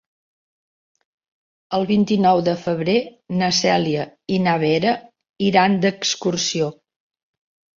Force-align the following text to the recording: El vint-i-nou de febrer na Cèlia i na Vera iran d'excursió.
El 1.79 1.85
vint-i-nou 1.91 2.41
de 2.47 2.55
febrer 2.63 2.97
na 3.43 3.51
Cèlia 3.59 4.07
i 4.39 4.41
na 4.47 4.57
Vera 4.65 4.95
iran 5.51 5.77
d'excursió. 5.85 6.73